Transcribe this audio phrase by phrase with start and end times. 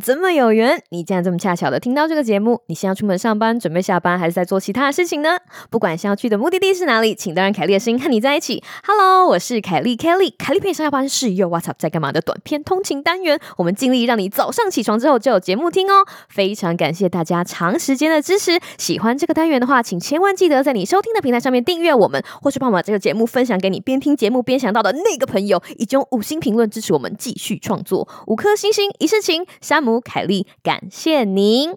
[0.00, 2.62] 这么有缘，你竟然这么恰巧的听到这个节目。
[2.66, 5.36] 你先要出门上班，准备下班，还是在做其他的事情呢？
[5.68, 8.62] 不管想要去的目的地是哪里，请都让凯莉的声音和你在一起。
[8.84, 10.32] Hello，我是凯莉，Kelly。
[10.38, 13.38] 凯莉陪你上下班是又 What's Up 在干嘛的短片通勤单元。
[13.58, 16.06] 我们尽力让你早上起床之后就有节目听哦。
[16.28, 18.58] 非常感谢大家长时间的支持。
[18.78, 28.08] 喜欢这个单元的话，请千万记得在你收听的平台上面订阅我们，或是帮我把这个节目分享给你边听节目边想到的那个朋友，以及用五星评论支持我们继续创作。
[28.26, 31.70] 五颗星星一世情，山姆凯莉，感谢您。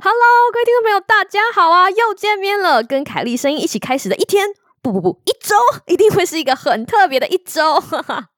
[0.00, 7.80] Hello，各位听众朋友，大家好啊，又见面了，跟凯莉声音一起开始的一天，不不不，一周，一定会是一个很特别的一周。
[7.80, 8.28] 哈哈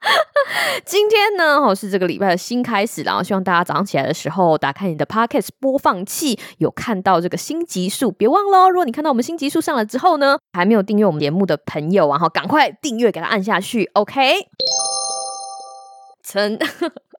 [0.84, 14.46] 今天呢，哦，是这个礼拜的新开始，然后希望大家早上起来的时候，打开你的 Podcast 播放器，有看到这个新集数，别忘了，如果你看到我们新集数上了之后呢，还没有订阅我们节目的朋友，然后赶快订阅，给它按下去，OK。
[16.22, 16.58] 曾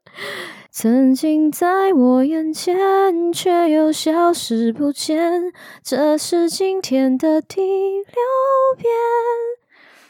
[0.71, 8.15] 曾经在我眼前，却又消失不见，这是今天的第六
[8.77, 9.60] 遍。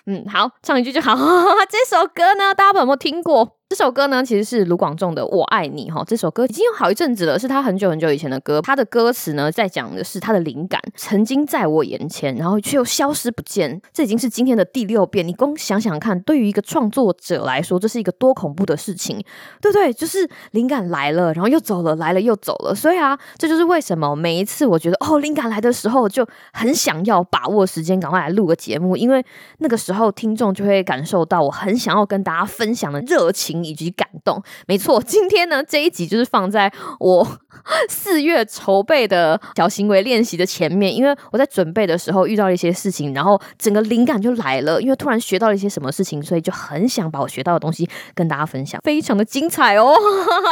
[0.08, 1.16] 嗯，好，唱一句就好。
[1.70, 3.61] 这首歌呢，大家有没有听过？
[3.72, 6.04] 这首歌呢，其实是卢广仲的《我爱你》哈。
[6.06, 8.62] 这首歌已经有好一阵子了，是他很久很久以前的歌。
[8.62, 13.82] 他的歌词呢，在讲的是他的灵感曾经在我眼前，然后却又消失不见。
[13.94, 15.26] 这已经是今天的第六遍。
[15.26, 19.24] 你光想想看，对于一个创作者来说，这是一个多恐怖的事情，
[19.62, 19.94] 对不对？
[19.94, 22.76] 就是灵感来了，然后又走了，来了又走了。
[22.76, 29.26] 所以啊，这就是为什么每一次我觉得哦，灵感来的时候，就很想要把握时间，赶快来录个节目，因为
[29.60, 33.61] 那个时候听众就会感受到我很想要跟大家分享的热情。
[33.64, 35.02] 以及感动，没错。
[35.02, 37.26] 今天呢，这一集就是放在我
[37.90, 44.82] 四月筹备的小行为练习的前面，因为我在准备的时候遇到了一些事情，然后整个灵感就来了。
[44.82, 49.94] 因为突然学到了一些什么事情，所以就很想把我学到的东西跟大家分享，非常的精彩哦。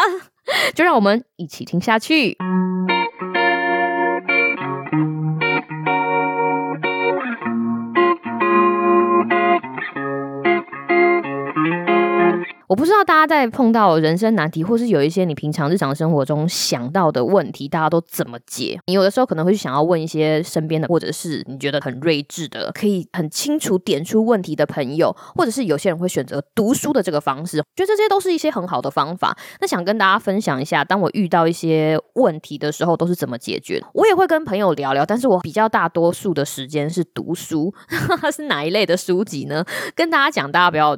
[0.73, 2.37] 就让我们一起听下去。
[12.69, 18.79] 我不知道大家在碰到人生难题，或是有一些你平常日常生活中想到的问题，大家都怎么解？
[18.85, 29.35] 你有的时候可能会想要问一些身边的，或者是你觉得很睿智的，可以很清楚点出问题的朋友，或者是有些人会选择读书的这个方式，觉得这些都是一些很好的方法。
[29.59, 33.83] 那想跟大家分享一下，当我遇到一些问题的时候，都是怎么解决。
[33.95, 37.73] 我也会跟朋友聊聊，但是我比较大多数的时间是读书，
[38.31, 39.65] 是哪一类的书籍呢？
[39.95, 40.95] 跟大家讲，大家不要。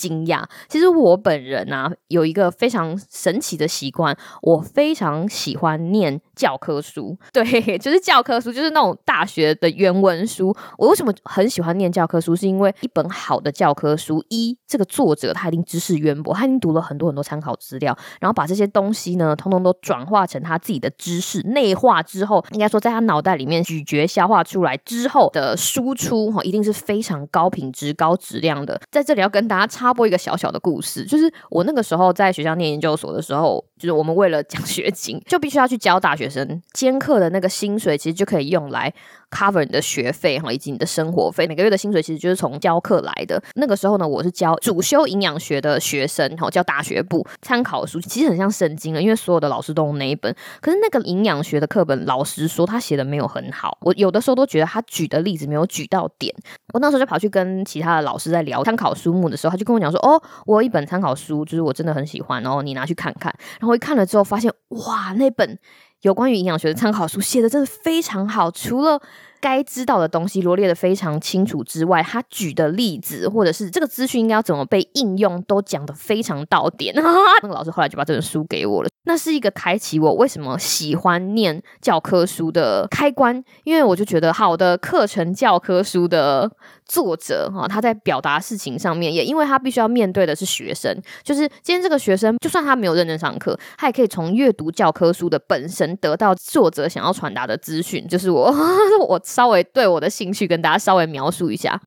[0.00, 7.18] 惊讶，其实我本人啊有一个非常神奇的习惯，我非常喜欢念教科书。
[7.34, 10.56] 对，就是教科书，就是那种大学的原文书。
[10.78, 12.34] 我为什么很喜欢念教科书？
[12.34, 28.80] 是因为一本好的教科书，一这个作者他一定知识渊博，他已经读了很多很多参考资料，然后把这些东西呢，通通都转化成他自己的知识，内化之后，应该说在他脑袋里面咀嚼消化出来之后的输出，哈，一定是非常高品质、高质量的。
[28.90, 29.89] 在这里要跟大家插。
[29.90, 38.94] 插播一个小小的故事，就是我那个时候在学校念研究所的时候，就是我们为了奖学金，就必须要去教大学生兼课的那个薪水，其实就可以用来
[39.30, 41.46] cover 你的学费哈，以及你的生活费。
[41.46, 43.42] 每个月的薪水其实就是从教课来的。
[43.54, 50.34] 那个时候呢，我是教主修营养学的学生，哈，教大学部参考书，其实很像圣经了，因为所有的老师都用那一本。
[50.60, 53.78] 可是那个营养学的课本，老实说，他写的没有很好。
[53.82, 56.34] 我有的时候都觉得他举的例子没有举到点。
[56.72, 65.58] 我那时候就跑去跟其他的老师在聊参考书目的时候，他就跟我讲说：“哦，我有一本参考书，就是我真的很喜欢，然后你拿去看看。”然后我一看了之后，发现哇，那本
[66.02, 69.00] 有关于营养学的参考书写的真的非常好，除了
[69.40, 76.94] 该知道的东西罗列得非常清楚之外，他举的例子或者是这个资讯应该要怎么被应用，都讲得非常到点。
[77.42, 86.50] 那个老师后来就把这本书给我了，那是一个开启我为什么喜欢念教科书的开关，因为我就觉得好的课程教科书的
[86.84, 98.52] 作者哈，他在表达事情上面，也因为他必须要面对的是学生，就是今天这个学生，就算他没有认真上课，他也可以从阅读教科书的本身得到作者想要传达的资讯，就是我
[99.08, 99.20] 我。
[99.30, 101.80] 稍微对我的兴趣跟大家稍微描述一下。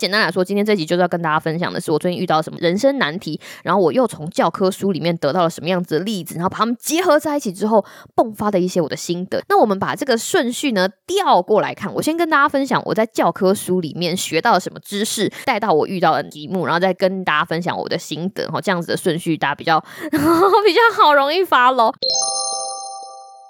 [0.00, 7.84] 简单来说，今天这集就是要跟大家分享的是我最近遇到什么人生难题，然后我又从教科书里面得到了什么样子的例子，然后把它们结合在一起之后
[8.16, 9.40] 迸发的一些我的心得。
[9.48, 18.48] 那我们把这个顺序呢调过来看，我先跟大家分享我在教科书里面学到了什么知识，带到我遇到的题目，然后再跟大家分享我的心得。
[18.48, 19.78] 哈，这样子的顺序大家比较
[20.10, 21.92] 比较好，容易发喽。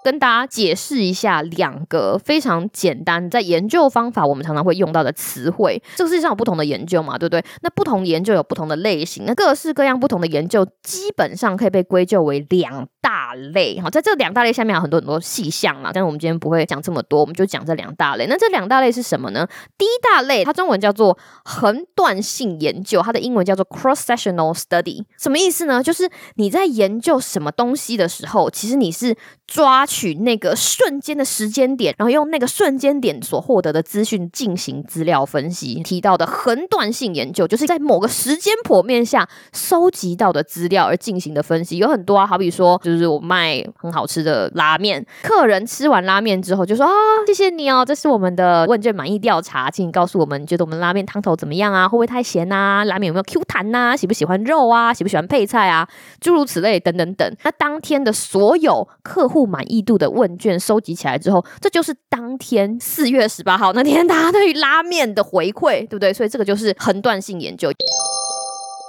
[0.05, 5.83] 跟大家解释一下两个非常简单在研究方法，我们常常会用到的词汇。
[5.97, 7.45] 这个世界上有不同的研究嘛，对不对？
[7.63, 13.79] 那不同研究有不同的类型，那各式各样不同的研究基本上可以被归咎为两大类。
[13.81, 18.27] 好，在这两大类下面有很多很多细项嘛，但是我们今天不会讲这么多，我们就讲这两大类。
[18.27, 19.47] 那这两大类是什么呢？
[19.79, 25.05] 第一大类它中文叫做横断性研究，它的英文叫做 cross-sectional study。
[25.19, 25.83] 什么意思呢？
[25.83, 29.17] 就是你在研究什么东西的时候，其实你是
[29.47, 35.83] 抓取那个瞬间的时间点，然后用那个瞬间点所获得的资讯进行资料分析。
[35.83, 42.27] 提到的横断性研究，就是在某个时间剖面下收集到的资料而进行的分析，有很多啊。
[42.27, 46.93] 好比说，就是我卖很好吃的拉面，客人吃完拉面之后就说啊，
[47.27, 51.87] 谢谢你哦，这是我们的问卷满意调查，请你告诉我们，你觉得我们拉面汤头怎么样啊？
[51.87, 52.83] 会不会太咸啊？
[52.85, 53.95] 拉面有没有 Q 弹呐？
[53.95, 54.95] 喜不喜欢肉啊？
[54.95, 55.87] 喜不喜欢配菜啊？
[56.21, 57.37] 诸如此类，等等等。
[57.45, 59.43] 那当天的所有客户。
[59.53, 66.13] 满意度的问卷收集起来之后，这就是当天四月十八号那天大家对于拉面的回馈，对不对？
[66.13, 67.71] 所以这个就是横断性研究，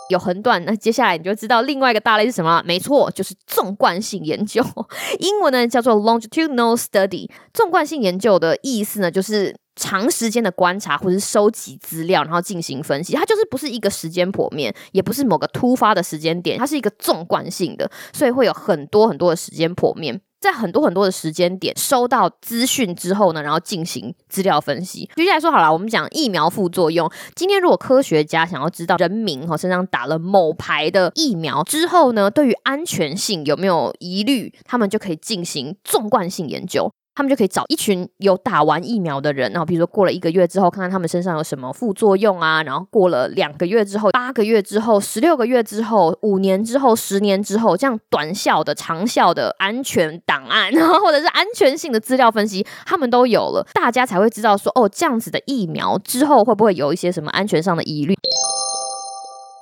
[0.09, 2.63] 有横断，那接下来你就知道另外一个大类是什么了。
[2.65, 4.63] 没错，就是纵贯性研究，
[5.19, 7.29] 英文呢叫做 longitudinal study。
[7.53, 13.13] 纵贯性研究的意思呢，就是长时间的观察或是收集资料，然后进行分析。
[13.15, 20.21] 它就是不是一个时间剖面，也不是某个突发的时间点，它是一个纵贯性的，所以会有很多很多的时间剖面。
[20.43, 25.09] 在很多很多的时间点收到资讯之后呢，然后进行资料分析。
[25.15, 27.09] 举例来说好了，我们讲疫苗副作用。
[27.33, 36.91] 今天如果科学家想要知道人民哈身上打了某牌的疫苗之后呢，对于安全性有没有疑虑，他们就可以进行纵贯性研究。
[37.15, 58.15] 他们就可以找一群有打完疫苗的人，然后比如说过了一个月之后，看看他们身上有什么副作用啊，然后过了两个月之后、八个月之后、十六个月之后、五年之后、十年之后，这样短效的、长效的安全档案， 然后或者是安全性的资料分析，他们都有了，大家才会知道说，哦，这样子的疫苗之后会不会有一些什么安全上的疑虑。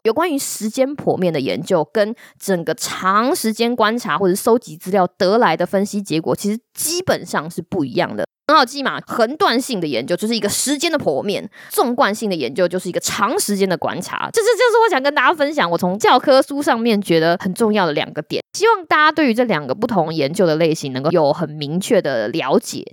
[0.03, 8.25] 有关于时间剖面的研究，跟整个长时间观察或者收集资料得来的分析结果，其实基本上是不一样的。
[8.48, 14.30] 很好记嘛，横断性的研究就是一个时间的剖面，纵贯性的研究就是一个长时间的观察。
[14.33, 18.44] 这这就是我想跟大家分享，我从教科书上面觉得很重要的两个点。
[18.57, 22.83] 希望大家对于这两个不同研究的类型能够有很明确的了解。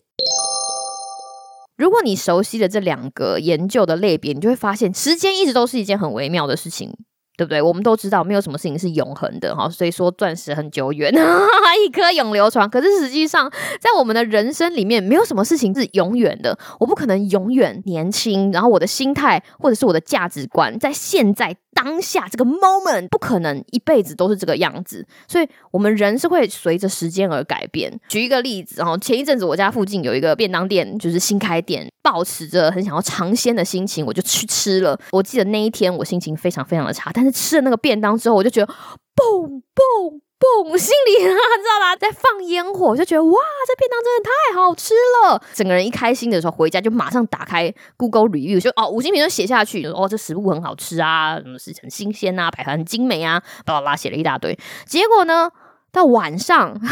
[1.79, 6.93] 如果你熟悉了这两个研究的类别，你就会发现时间一直都是一件很微妙的事情，
[7.37, 7.63] 对不对？
[7.63, 11.15] 我们都知道没有什么事情是永恒的哈，所以说钻石很久远，
[11.87, 12.69] 一颗永流传。
[12.69, 13.49] 可是实际上，
[13.81, 16.59] 在我们的人生里面，没有什么事情是永远的。
[16.81, 21.57] 我不可能永远年轻，然后我的心态或者是我的价值观，在现在。
[21.73, 27.93] 当下这个 moment 不可能一辈子都是这个样子，所以我们人是会随着时间而改变。
[28.09, 34.99] 举一个例子，然后前一阵子我家附近有一个便当店，就是新开店，抱持着很想要尝鲜的心情，我就去吃了。
[35.13, 38.73] 我记得那一天我心情非常非常的差，但是吃了那个便当之后，我就觉得
[39.15, 40.21] 嘣嘣。
[40.39, 41.35] 嘣，心里啊，知
[41.69, 41.97] 道吧？
[41.97, 45.43] 在放烟火，就觉得哇，这便当真的太好吃了。
[45.53, 54.57] 整个人一开心的时候，回家就马上打开 Google Review，就哦，五星评论写下去，哦，这食物很好吃啊，什么是很新鲜啊，摆盘很精美啊，巴拉巴拉写了一大堆。
[54.87, 55.51] 结果呢，
[55.91, 56.79] 到晚上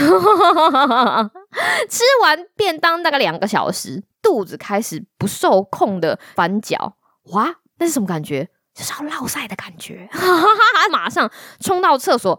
[1.89, 6.95] 吃完便当大概两个小时，肚子开始不受控的翻搅，
[7.33, 8.49] 哇，那是什么感觉？
[8.75, 10.09] 就是要落赛的感觉，
[10.91, 11.31] 马上
[11.61, 12.39] 冲到厕所。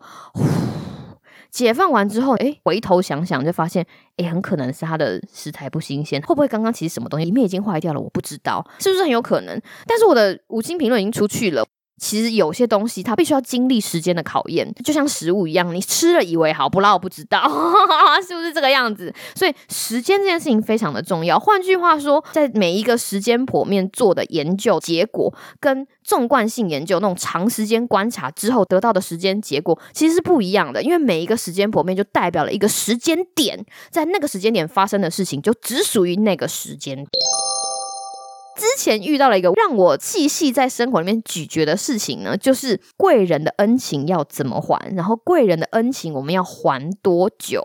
[1.50, 3.86] 解放完之后，哎，回头想想就发现，
[4.18, 8.00] 哎，很可能是他的食材不新鲜，会不会刚刚其实什么东西里面已经坏掉了？
[8.00, 9.62] 我不知道，是不是很有可能？
[9.86, 11.66] 但是我的五星评论已经出去了。
[11.98, 17.42] 其实有些东西它必须要经历时间的考验，就像食物一样，你吃了以为好，不辣我不知道，
[18.28, 19.14] 是不是这个样子？
[19.36, 21.40] 所以时间这件事情非常的重要。
[21.40, 30.82] 换句话说，在每一个时间剖面做的研究结果，跟纵贯性研究那种长时间观察之后得到的时间结果，其实是不一样的。
[30.82, 37.08] 因为每一个时间剖面就代表了一个时间点，在那个时间点发生的事情，就只属于那个时间点。
[38.58, 47.64] 之前遇到了一个让我细细在生活里面咀嚼的事情呢，就是贵人的恩情要怎么还，然后贵人的恩情我们要还多久？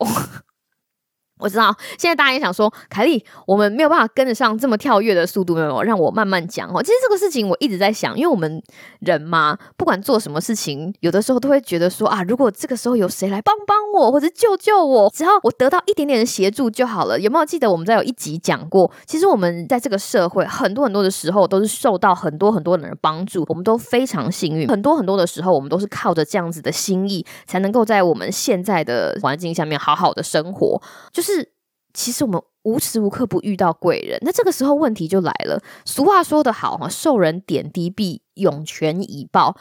[1.43, 6.81] 我知道，现在大家也想说，凯莉，我们没有办法跟得上这么跳跃的速度，没有让我慢慢讲哦。
[6.81, 8.63] 其实这个事情我一直在想，因为我们
[9.01, 17.19] 人嘛，不管做什么事情，有的时候都会觉得说啊，如果这个时候有谁来帮帮我或者救救我，只要我得到一点点的协助就好了。
[17.19, 18.89] 有没有记得我们在有一集讲过？
[19.05, 24.69] 其实我们在这个社会很多很多的时候都是受到很多很多人的帮助，我们都非常幸运。
[24.69, 30.81] 很多很多的时候，我们都是靠着这样子的心意，才能够在我们现在的环境下面好好的生活，
[31.13, 31.32] 就是。
[31.35, 31.53] 是
[31.95, 34.19] 其实我们无时无刻不遇到贵人。
[34.23, 35.63] 那这个时候问题就来了。
[35.85, 39.57] 俗话说得好哈，受人点滴必涌泉以报。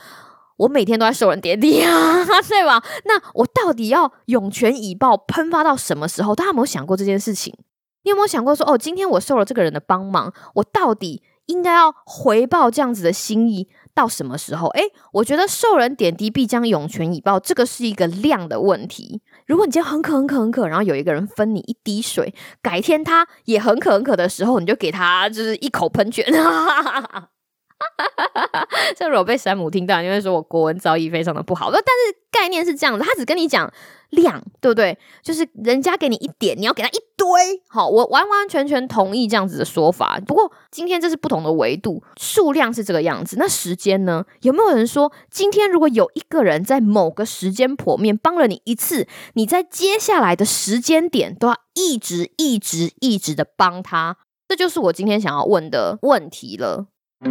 [0.57, 2.83] 我每天都在受人点滴啊， 对吧？
[3.05, 6.35] 那我到底要涌泉以报喷发到什么时候？
[6.35, 7.51] 大家有没有想过这件事情？
[8.03, 14.67] 你有没有想过说，哦，今天我受了这个人的帮忙，我到底应该要回报这样子的心意到什么时候？
[14.69, 19.21] 诶，我觉得受人点滴必将涌泉以报，这个是一个量的问题。
[19.45, 26.25] 如果你今天很渴很渴很渴，然后有一个人分你一滴水，改天他也很渴很渴的时候，你就给他就是一口喷泉。
[27.81, 31.71] 哈 这如果被山姆听到，因为说我国文造诣非常的不好。
[31.71, 33.71] 但是概念是这样子，他只跟你讲
[34.09, 34.97] 量，对不对？
[35.21, 37.61] 就是人家给你一点，你要给他一堆。
[37.67, 40.19] 好，我完完全全同意这样子的说法。
[40.25, 43.37] 不过今天这是不同的维度，数量是这个样子。
[43.37, 44.25] 那时间呢？
[44.41, 54.17] 有没有人说，今天如果有一个人在某个时间剖面帮了你一次，你在接下来的时间点都要一直、一直、一直的帮他？
[54.47, 56.87] 这就是我今天想要问的问题了。
[57.23, 57.29] 因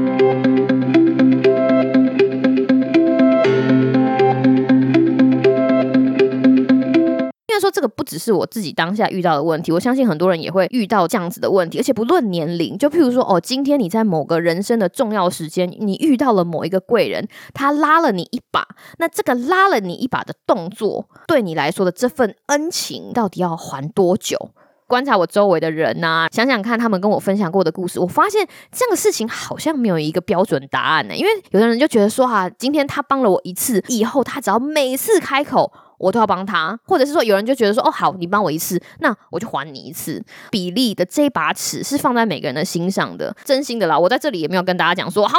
[7.52, 18.68] 为说这个不只是我自己当下遇到的问题，我相信很多人也会遇到这样子的问题，而且不论年龄，就譬如说哦，今天你在某个人生的重要时间，你遇到了某一个贵人，他拉了你一把，
[18.98, 24.50] 那这个拉了你一把的动作，对你来说的这份恩情，到底要还多久？
[24.90, 31.14] 观察我周围的人呐、想想看他们跟我分享过的故事，我发现这样的事情好像没有一个标准答案呢。
[31.14, 40.20] 因为有的人就觉得说哈、啊，今天他帮了我一次，以后他只要每次开口，我都要帮他，或者是说有人就觉得说哦好，你帮我一次，那我就还你一次。
[40.50, 43.96] 比例的这把尺是放在每个人的心上的，真心的啦。
[43.96, 45.38] 我在这里也没有跟大家讲说好，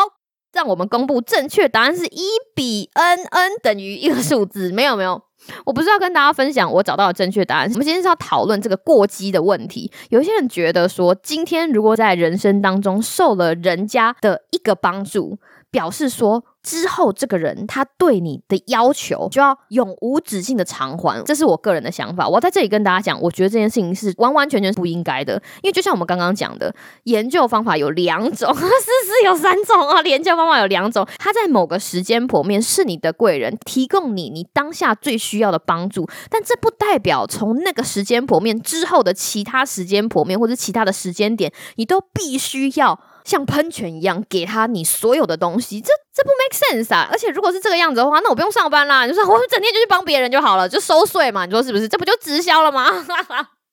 [0.53, 2.23] 让我们公布正确答案是一
[2.55, 5.21] 比 n，n 等于一个数字，没有没有。
[5.65, 9.91] 我不是要跟大家分享我找到的正确答案，我们今天是要讨论这个过激的问题。
[10.09, 15.37] 有些人觉得说，今天如果在人生当中受了人家的一个帮助，
[15.71, 22.27] 表示说，之后这个人他对你的要求就要永无止境的偿还，这是我个人的想法。
[22.27, 25.41] 我在这里跟大家讲，我觉得这件事情是完完全全不应该的。
[25.63, 30.01] 因为就像我们刚刚讲的，研究方法有两种， 事实有三种啊。
[30.01, 42.99] 研究方法有两种，他在某个时间剖面是你的贵人，提供你你当下最需要的帮助，但这不代表从那个时间剖面之后的其他时间剖面或者其他的时间点，你都必须要。
[43.31, 47.07] 像喷泉一样给他你所有的东西，这这不 make sense 啊！
[47.09, 51.87] 而且如果是这个样子的话，那我不用上班啦，你说我整天就去帮别人就好了，就收税嘛，你说是不是？
[51.87, 52.87] 这不就直销了吗？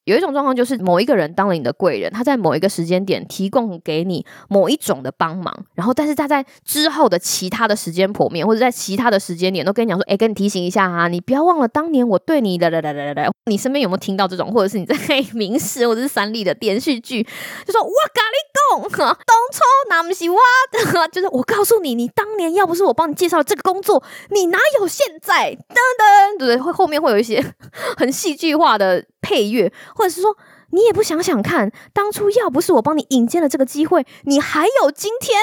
[0.05, 14.97] 有一种状况就是某一个人当了你的贵人，他在某一个时间点提供给你某一种的帮忙，然后但是他在之后的其他的时间剖面或者在其他的时间点都跟你讲说，哎，跟你提醒一下啊，你不要忘了当年我对你的来来来来来，你身边有没有听到这种，或者是你在
[15.35, 17.23] 民视或者是三立的连续剧，
[17.67, 20.39] 就说哇，咖喱你讲， 当初那不是我
[20.73, 25.57] 的， 就是我告诉你，你当年要不是我帮你介绍这个工作，你哪有现在？
[25.69, 26.57] 噔噔，对不对？
[26.59, 27.43] 会后面会有一些
[27.97, 29.73] 很戏剧化的配乐。
[29.95, 30.37] 或者是说，
[30.71, 35.39] 你也不想想看，当初要不是我帮你引荐了这个机会，你还有今天。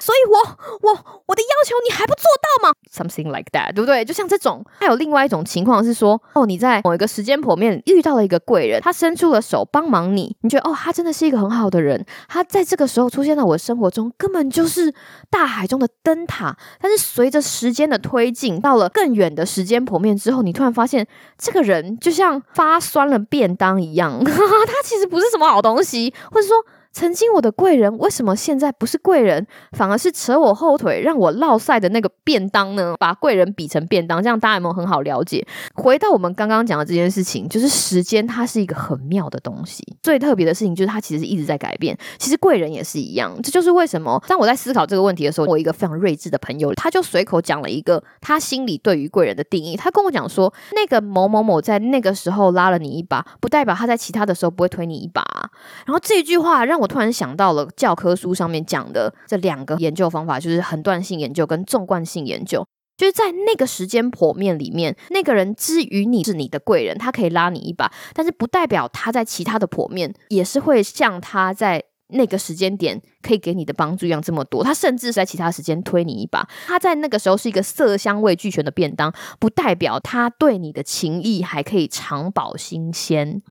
[0.00, 0.38] 所以我，
[0.82, 4.04] 我我的要求你还不做到吗？Something like that，对不对？
[4.04, 4.64] 就像这种。
[4.80, 12.04] 还有另外一种情况是说，哦，你在某一个时间剖面遇到了一个贵人，他伸出了手帮忙你，你觉得哦，他真的是一个很好的人。
[12.28, 14.92] 他在这个时候出现在我的生活中，根本就是
[15.30, 16.56] 大海中的灯塔。
[16.80, 21.06] 但是随着时间的推进，到了更远的时间剖面之后，你突然发现，
[21.38, 24.22] 这个人就像发酸了便当一样，
[24.66, 26.64] 他其实不是什么好东西，或者说。
[26.94, 32.94] 曾经我的贵人，为什么现在不是贵人，反而是扯我后腿让我落赛的那个便当呢？
[33.00, 35.44] 把贵人比成便当，这样大家有没有很好了解？
[35.74, 39.82] 回到我们刚刚讲的这件事情，就是时间它是一个很妙的东西。
[40.04, 41.98] 最特别的事情就是它其实一直在改变。
[42.16, 49.76] 其实贵人也是一样，这就是为什么当我在思考这个问题的时候，我一个非常睿智的朋友，他就随口讲了一个他心里对于贵人的定义。
[49.76, 55.24] 他跟我讲说，那个某某某在那个时候拉了你一把，不代表他在其他的时候不会推你一把。
[55.86, 56.83] 然后这句话让我。
[56.84, 62.64] 我突然想到了教科书上面讲的这两个研究方法，就是横断性研究跟纵贯性研究。
[62.96, 74.62] 就是在那个时间剖面里面，那个人之于你是你的贵人，他可以拉你一把，但是不代表他在其他的剖面也是会像他在那个时间点可以给你的帮助一样这么多。
[74.62, 83.42] 他甚至是在其他时间推你一把，他在那个时候是一个色香味俱全的便当，不代表他对你的情谊还可以长保新鲜。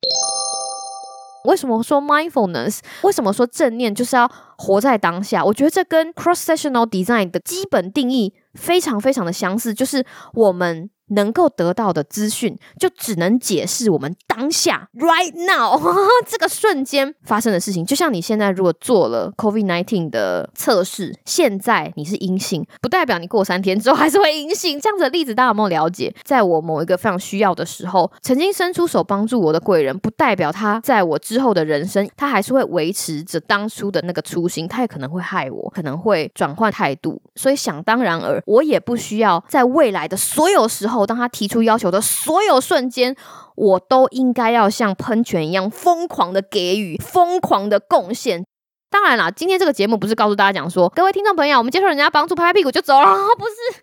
[1.43, 2.79] 为什么说 mindfulness？
[3.03, 5.43] 为什么说正念就是要活在当下？
[5.43, 15.79] 我觉得这跟 cross-sectional design 的基本定义非常非常的相似，就是我们能够得到的资讯，就只能解释我们当下 right now
[16.25, 17.86] 这个瞬间发生的事情。
[17.86, 24.79] 就像你现在如果做了 COVID-19 的测试，现在你是阴性，不代表你过三天之后还是会阴性。
[24.79, 26.13] 这样子的例子大家有没有了解？
[26.24, 34.67] 在我某一个非常需要的时候，曾经伸出手帮助我的贵人，不代表他在我之后的人生，他还是会维持着当初的那个初心。
[34.67, 37.22] 他也可能会害我，可能会转换态度。
[37.36, 40.92] 所以想当然尔，我也不需要在未来的所有时候。
[40.93, 43.15] 后当他提出要求的所有瞬间，
[43.55, 48.45] 我都应该要像喷泉一样疯狂的给予、疯狂的贡献。
[48.89, 53.07] 当然啦，今天这个节目不是告诉大家讲说，各位听众朋友，我们接受人家帮助，拍拍屁股就走了，
[53.38, 53.81] 不是。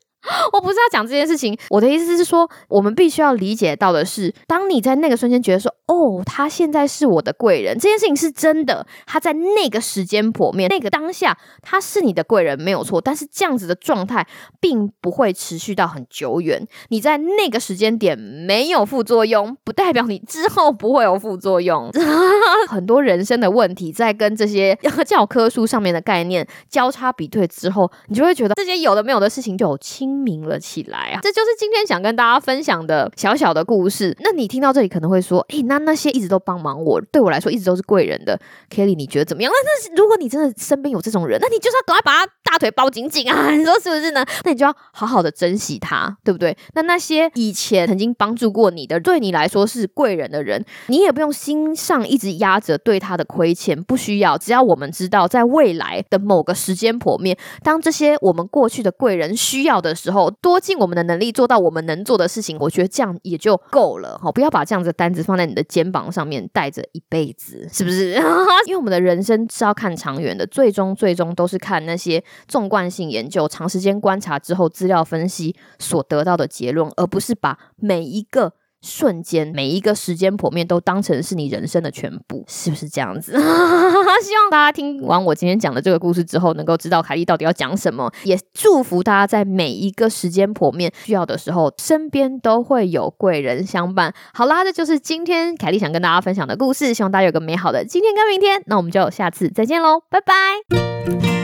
[0.52, 14.24] 我不是要讲这件事情，我的意思是说，我们必须要理解到的是，当你在那个瞬间觉得说，哦，他现在是我的贵人，这件事情是真的，他在那个时间剖面，那个当下，他是你的贵人没有错，但是这样子的状态
[14.60, 16.64] 并不会持续到很久远。
[16.90, 21.90] 你在那个时间点没有副作用，不代表你之后不会有副作用。
[22.70, 29.76] 很多人生的问题，在跟这些 教科书上面的概念交叉比对之后，你就会觉得这些有的没有的事情就。
[29.80, 31.20] 清明了起来啊！
[31.22, 34.16] 这就是今天想跟大家分享的小小的故事。
[34.20, 38.38] 那你听到这里可能会说：“诶，那那些一直都帮忙我，对我来说一直都是贵人的
[38.70, 43.50] Kelly，你觉得怎么样？”那那如果你真的身边有这种人，那你就是要赶快把他大腿抱紧紧啊！
[43.50, 44.24] 你说是不是呢？
[44.44, 46.56] 那你就要好好的珍惜他，对不对？
[46.74, 54.36] 那那些以前曾经帮助过你的，对你来说是贵人的人，你也不用心上一直压着对他的亏欠，不需要。
[54.36, 64.18] 只要我们知道，在未来的某个时间剖面，当这些我们过去的贵人需要的时候，多尽我们的能力做到我们能做的事情，我觉得这样也就够了。
[64.22, 68.14] 好，不要把这样子的单子放在你的肩膀上面带着一辈子，是不是？
[68.66, 78.52] 因为我们的人生是要看长远的，最终最终都是看那些纵贯性研究、长时间观察之后资料分析所得到的结论，而不是把每一个。
[78.82, 83.32] 瞬间，每一个时间剖面都当成是你人生的全部，是不是这样子？
[84.22, 88.10] 希望大家听完我今天讲的这个故事之后，能够知道凯莉到底要讲什么。
[88.24, 94.14] 也祝福大家在每一个时间剖面需要的时候，身边都会有贵人相伴。
[94.32, 96.94] 好啦，这就是今天凯莉想跟大家分享的故事。
[96.94, 98.62] 希望大家有个美好的今天跟明天。
[98.66, 101.39] 那我们就下次再见喽，拜拜。